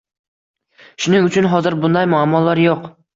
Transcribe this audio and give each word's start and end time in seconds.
Shuning 1.05 1.27
uchun 1.27 1.47
hozir 1.51 1.77
bunday 1.83 2.09
muammolar 2.15 2.63
yoʻq. 2.65 2.89